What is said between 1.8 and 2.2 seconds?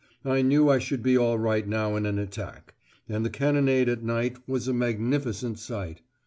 in an